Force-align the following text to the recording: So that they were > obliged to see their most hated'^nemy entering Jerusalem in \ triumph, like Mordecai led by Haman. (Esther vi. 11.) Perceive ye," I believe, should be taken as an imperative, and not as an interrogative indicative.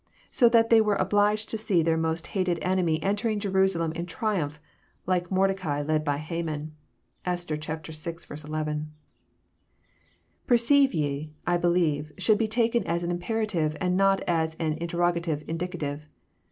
So 0.31 0.49
that 0.49 0.71
they 0.71 0.81
were 0.81 0.95
> 0.95 0.95
obliged 1.09 1.47
to 1.51 1.59
see 1.59 1.83
their 1.83 1.95
most 1.95 2.31
hated'^nemy 2.33 2.97
entering 3.03 3.39
Jerusalem 3.39 3.91
in 3.91 4.07
\ 4.07 4.07
triumph, 4.07 4.59
like 5.05 5.29
Mordecai 5.29 5.83
led 5.83 6.03
by 6.03 6.17
Haman. 6.17 6.73
(Esther 7.23 7.55
vi. 7.55 7.81
11.) 7.87 8.91
Perceive 10.47 10.93
ye," 10.95 11.31
I 11.45 11.57
believe, 11.57 12.13
should 12.17 12.39
be 12.39 12.47
taken 12.47 12.83
as 12.87 13.03
an 13.03 13.11
imperative, 13.11 13.77
and 13.79 13.95
not 13.95 14.21
as 14.21 14.55
an 14.55 14.73
interrogative 14.79 15.43
indicative. 15.47 16.07